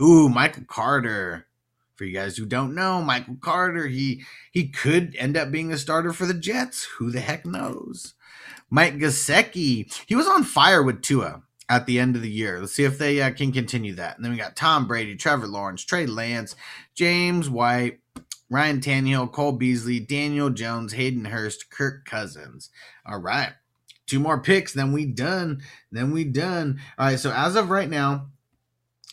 ooh, 0.00 0.28
Michael 0.28 0.64
Carter. 0.66 1.46
For 2.00 2.06
you 2.06 2.14
guys 2.14 2.38
who 2.38 2.46
don't 2.46 2.74
know, 2.74 3.02
Michael 3.02 3.36
Carter, 3.42 3.86
he 3.86 4.24
he 4.50 4.68
could 4.68 5.14
end 5.18 5.36
up 5.36 5.52
being 5.52 5.70
a 5.70 5.76
starter 5.76 6.14
for 6.14 6.24
the 6.24 6.32
Jets. 6.32 6.84
Who 6.96 7.10
the 7.10 7.20
heck 7.20 7.44
knows? 7.44 8.14
Mike 8.70 8.94
Gesicki, 8.94 9.92
he 10.06 10.16
was 10.16 10.26
on 10.26 10.44
fire 10.44 10.82
with 10.82 11.02
Tua 11.02 11.42
at 11.68 11.84
the 11.84 12.00
end 12.00 12.16
of 12.16 12.22
the 12.22 12.30
year. 12.30 12.58
Let's 12.58 12.72
see 12.72 12.84
if 12.84 12.96
they 12.96 13.20
uh, 13.20 13.32
can 13.32 13.52
continue 13.52 13.92
that. 13.96 14.16
And 14.16 14.24
then 14.24 14.32
we 14.32 14.38
got 14.38 14.56
Tom 14.56 14.86
Brady, 14.86 15.14
Trevor 15.14 15.46
Lawrence, 15.46 15.84
Trey 15.84 16.06
Lance, 16.06 16.56
James 16.94 17.50
White, 17.50 17.98
Ryan 18.48 18.80
Tannehill, 18.80 19.30
Cole 19.30 19.52
Beasley, 19.52 20.00
Daniel 20.00 20.48
Jones, 20.48 20.94
Hayden 20.94 21.26
Hurst, 21.26 21.68
Kirk 21.68 22.06
Cousins. 22.06 22.70
All 23.04 23.20
right. 23.20 23.52
Two 24.06 24.20
more 24.20 24.40
picks, 24.40 24.72
then 24.72 24.92
we 24.92 25.04
done. 25.04 25.60
Then 25.92 26.12
we 26.12 26.24
done. 26.24 26.80
All 26.98 27.08
right. 27.08 27.20
So 27.20 27.30
as 27.30 27.56
of 27.56 27.68
right 27.68 27.90
now, 27.90 28.28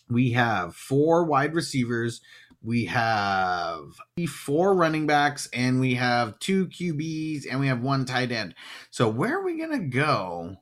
we 0.09 0.31
have 0.31 0.73
four 0.73 1.25
wide 1.25 1.53
receivers, 1.53 2.21
we 2.61 2.85
have 2.85 3.81
four 4.27 4.73
running 4.75 5.07
backs, 5.07 5.47
and 5.53 5.79
we 5.79 5.95
have 5.95 6.39
two 6.39 6.67
QBs, 6.67 7.45
and 7.49 7.59
we 7.59 7.67
have 7.67 7.81
one 7.81 8.05
tight 8.05 8.31
end. 8.31 8.55
So 8.89 9.07
where 9.07 9.39
are 9.39 9.43
we 9.43 9.59
gonna 9.59 9.87
go 9.87 10.57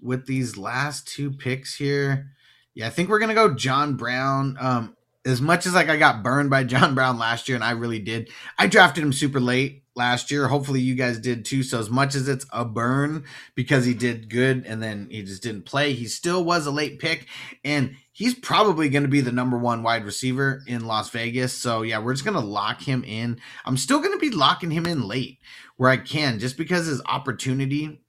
with 0.00 0.26
these 0.26 0.56
last 0.56 1.08
two 1.08 1.30
picks 1.30 1.76
here? 1.76 2.32
Yeah, 2.74 2.86
I 2.86 2.90
think 2.90 3.08
we're 3.08 3.18
gonna 3.18 3.34
go 3.34 3.54
John 3.54 3.96
Brown. 3.96 4.56
Um, 4.60 4.95
as 5.26 5.42
much 5.42 5.66
as 5.66 5.74
like 5.74 5.88
I 5.90 5.96
got 5.96 6.22
burned 6.22 6.48
by 6.48 6.64
John 6.64 6.94
Brown 6.94 7.18
last 7.18 7.48
year, 7.48 7.56
and 7.56 7.64
I 7.64 7.72
really 7.72 7.98
did. 7.98 8.30
I 8.58 8.68
drafted 8.68 9.04
him 9.04 9.12
super 9.12 9.40
late 9.40 9.82
last 9.96 10.30
year. 10.30 10.46
Hopefully 10.46 10.80
you 10.80 10.94
guys 10.94 11.18
did 11.18 11.44
too. 11.44 11.62
So 11.62 11.80
as 11.80 11.90
much 11.90 12.14
as 12.14 12.28
it's 12.28 12.46
a 12.52 12.64
burn 12.64 13.24
because 13.54 13.84
he 13.84 13.94
did 13.94 14.30
good 14.30 14.64
and 14.66 14.82
then 14.82 15.08
he 15.10 15.22
just 15.22 15.42
didn't 15.42 15.64
play, 15.64 15.94
he 15.94 16.06
still 16.06 16.44
was 16.44 16.66
a 16.66 16.70
late 16.70 16.98
pick 16.98 17.26
and 17.64 17.96
he's 18.12 18.34
probably 18.34 18.90
going 18.90 19.02
to 19.04 19.08
be 19.08 19.22
the 19.22 19.32
number 19.32 19.56
one 19.56 19.82
wide 19.82 20.04
receiver 20.04 20.62
in 20.66 20.86
Las 20.86 21.10
Vegas. 21.10 21.54
So 21.54 21.82
yeah, 21.82 21.98
we're 21.98 22.12
just 22.12 22.26
going 22.26 22.38
to 22.38 22.46
lock 22.46 22.82
him 22.82 23.02
in. 23.04 23.40
I'm 23.64 23.78
still 23.78 24.00
going 24.00 24.12
to 24.12 24.18
be 24.18 24.30
locking 24.30 24.70
him 24.70 24.86
in 24.86 25.08
late 25.08 25.38
where 25.78 25.90
I 25.90 25.96
can 25.96 26.38
just 26.38 26.58
because 26.58 26.86
his 26.86 27.02
opportunity 27.06 28.00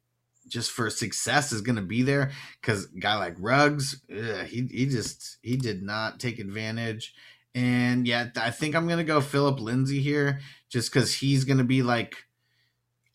just 0.47 0.71
for 0.71 0.89
success 0.89 1.51
is 1.51 1.61
going 1.61 1.75
to 1.75 1.81
be 1.81 2.01
there 2.01 2.31
because 2.61 2.87
guy 2.87 3.15
like 3.15 3.35
Ruggs, 3.39 4.01
ugh, 4.11 4.45
he 4.45 4.67
he 4.71 4.85
just 4.85 5.37
he 5.41 5.57
did 5.57 5.83
not 5.83 6.19
take 6.19 6.39
advantage. 6.39 7.13
And 7.57 8.07
yeah, 8.07 8.27
I 8.35 8.51
think 8.51 8.75
I'm 8.75 8.87
gonna 8.87 9.03
go 9.03 9.19
Phillip 9.19 9.59
Lindsay 9.59 9.99
here, 9.99 10.41
just 10.69 10.93
because 10.93 11.11
he's 11.15 11.43
gonna 11.43 11.63
be 11.63 11.81
like, 11.81 12.15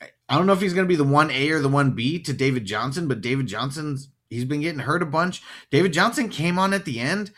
I 0.01 0.37
don't 0.37 0.47
know 0.47 0.53
if 0.53 0.61
he's 0.61 0.75
gonna 0.75 0.89
be 0.89 0.97
the 0.97 1.05
one 1.05 1.31
A 1.31 1.51
or 1.51 1.61
the 1.61 1.69
one 1.69 1.93
B 1.93 2.19
to 2.25 2.33
David 2.33 2.65
Johnson, 2.65 3.07
but 3.07 3.21
David 3.21 3.47
Johnson's 3.47 4.09
he's 4.31 4.45
been 4.45 4.61
getting 4.61 4.81
hurt 4.81 5.01
a 5.01 5.07
bunch. 5.07 5.43
David 5.71 5.93
Johnson 5.93 6.29
came 6.29 6.59
on 6.59 6.75
at 6.75 6.85
the 6.85 6.99
end. 6.99 7.31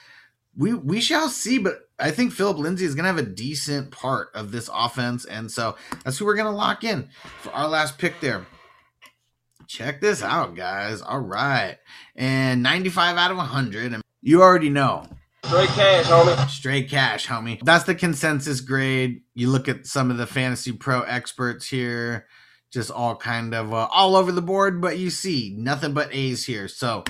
We 0.57 0.73
we 0.73 1.03
shall 1.03 1.29
see, 1.29 1.59
but 1.59 1.91
I 1.99 2.11
think 2.11 2.33
Phillip 2.33 2.57
Lindsay 2.57 2.87
is 2.87 2.95
gonna 2.95 3.09
have 3.09 3.19
a 3.19 3.23
decent 3.23 3.91
part 3.91 4.31
of 4.35 4.51
this 4.51 4.71
offense, 4.73 5.27
and 5.27 5.51
so 5.51 5.77
that's 6.05 6.17
who 6.17 6.25
we're 6.25 6.37
gonna 6.37 6.57
lock 6.57 6.85
in 6.85 7.11
for 7.41 7.51
our 7.51 7.69
last 7.69 7.99
pick 7.99 8.19
there. 8.21 8.47
Check 9.67 10.01
this 10.01 10.23
out, 10.23 10.55
guys. 10.55 11.03
All 11.03 11.21
right. 11.21 11.79
And 12.17 12.63
95 12.63 13.17
out 13.17 13.31
of 13.31 13.37
100. 13.37 14.01
You 14.23 14.43
already 14.43 14.71
know. 14.71 15.07
Straight 15.45 15.69
cash, 15.71 16.07
homie. 16.07 16.49
Straight 16.49 16.91
cash, 16.91 17.27
homie. 17.27 17.61
That's 17.63 17.85
the 17.85 17.95
consensus 17.95 18.61
grade. 18.61 19.23
You 19.35 19.51
look 19.51 19.69
at 19.69 19.87
some 19.87 20.11
of 20.11 20.17
the 20.17 20.27
Fantasy 20.27 20.73
Pro 20.73 21.03
experts 21.03 21.69
here, 21.69 22.27
just 22.73 22.91
all 22.91 23.15
kind 23.15 23.55
of 23.55 23.75
uh, 23.75 23.89
all 23.93 24.17
over 24.17 24.33
the 24.33 24.41
board, 24.41 24.81
but 24.81 24.99
you 24.99 25.11
see 25.11 25.55
nothing 25.59 25.93
but 25.93 26.15
A's 26.15 26.47
here. 26.47 26.67
So 26.67 27.05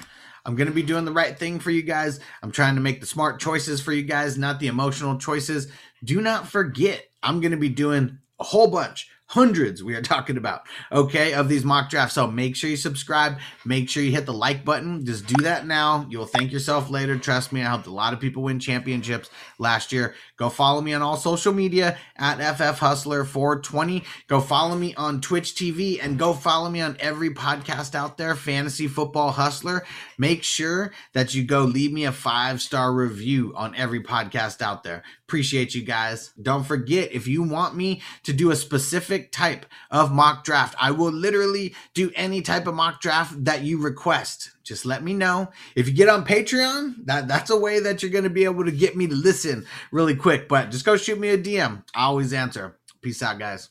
I'm 0.45 0.57
going 0.57 0.67
to 0.67 0.75
be 0.75 0.83
doing 0.83 1.05
the 1.05 1.13
right 1.13 1.39
thing 1.39 1.61
for 1.61 1.71
you 1.71 1.83
guys. 1.83 2.19
I'm 2.43 2.51
trying 2.51 2.75
to 2.75 2.81
make 2.81 3.01
the 3.01 3.07
smart 3.07 3.41
choices 3.41 3.81
for 3.81 3.93
you 3.93 4.03
guys, 4.03 4.37
not 4.37 4.59
the 4.59 4.67
emotional 4.67 5.17
choices. 5.17 5.69
Do 6.03 6.21
not 6.21 6.49
forget, 6.49 7.05
I'm 7.23 7.41
going 7.41 7.53
to 7.53 7.57
be 7.57 7.69
doing 7.69 8.19
a 8.41 8.45
whole 8.45 8.69
bunch 8.69 9.09
hundreds 9.35 9.83
we 9.83 9.97
are 9.97 10.01
talking 10.03 10.37
about 10.37 10.63
okay 10.93 11.35
of 11.35 11.49
these 11.49 11.65
mock 11.65 11.91
drafts. 11.91 12.15
So 12.15 12.29
make 12.29 12.55
sure 12.55 12.71
you 12.71 12.77
subscribe. 12.77 13.39
Make 13.65 13.91
sure 13.91 14.01
you 14.01 14.13
hit 14.13 14.27
the 14.27 14.33
like 14.33 14.65
button. 14.65 15.05
Just 15.05 15.27
do 15.27 15.43
that 15.43 15.67
now. 15.67 16.07
You'll 16.09 16.25
thank 16.25 16.53
yourself 16.53 16.89
later. 16.89 17.19
Trust 17.19 17.53
me 17.53 17.61
i 17.61 17.65
helped 17.65 17.89
a 17.89 17.91
lot 17.91 18.13
of 18.13 18.21
people 18.21 18.45
win 18.45 18.61
championships 18.61 19.31
last 19.59 19.91
year. 19.91 20.15
Go 20.37 20.49
follow 20.49 20.81
me 20.81 20.95
on 20.95 21.03
all 21.03 21.17
social 21.17 21.53
media 21.53 21.99
at 22.17 22.39
ff 22.57 22.79
hustler 22.79 23.25
420 23.25 24.05
go 24.29 24.41
follow 24.41 24.77
me 24.77 24.95
on 24.95 25.21
twitch 25.21 25.55
tv 25.55 25.99
and 26.01 26.17
go 26.19 26.33
follow 26.33 26.71
me 26.71 26.81
on 26.81 26.97
every 27.01 27.31
podcast 27.31 27.97
out 27.97 28.17
there 28.17 28.37
fantasy 28.37 28.87
football 28.87 29.33
hustler. 29.33 29.85
Make 30.17 30.45
sure 30.45 30.93
that 31.13 31.35
you 31.35 31.43
go 31.43 31.63
leave 31.63 31.93
me 31.93 32.05
a 32.05 32.13
five 32.13 32.63
star 32.63 32.93
review 32.93 33.53
on 33.57 33.75
every 33.75 34.01
podcast 34.01 34.63
out 34.63 34.85
there 34.85 35.03
appreciate 35.27 35.75
you 35.75 35.83
guys 35.83 36.33
don't 36.41 36.65
forget 36.65 37.13
if 37.13 37.27
you 37.27 37.43
want 37.43 37.75
me 37.75 38.03
to 38.25 38.33
do 38.33 38.51
a 38.51 38.57
specific 38.57 39.33
type 39.33 39.67
of 39.91 40.13
mock 40.13 40.45
draft. 40.45 40.75
I 40.79 40.91
will 40.91 41.13
literally 41.13 41.75
do 41.95 42.13
any 42.15 42.43
type 42.43 42.67
of 42.67 42.75
mock 42.75 43.01
draft 43.01 43.45
that 43.45 43.63
you 43.63 43.81
request. 43.81 44.51
Just 44.63 44.85
let 44.85 45.03
me 45.03 45.15
know. 45.15 45.51
If 45.75 45.89
you 45.89 45.95
get 45.95 46.09
on 46.09 46.25
Patreon, 46.25 47.07
that, 47.07 47.27
that's 47.29 47.51
a 47.51 47.59
way 47.59 47.81
that 47.81 48.03
you're 48.03 48.13
going 48.13 48.25
to 48.25 48.31
be 48.31 48.45
able 48.45 48.65
to 48.65 48.73
get 48.73 48.97
me 48.97 49.07
to 49.07 49.15
listen 49.15 49.67
really 49.91 50.15
quick. 50.15 50.49
But 50.49 50.71
just 50.71 50.85
go 50.85 50.97
shoot 50.97 51.19
me 51.19 51.31
a 51.31 51.39
DM. 51.39 51.83
I 51.95 52.05
always 52.05 52.33
answer. 52.33 52.77
Peace 53.01 53.23
out, 53.23 53.39
guys. 53.39 53.71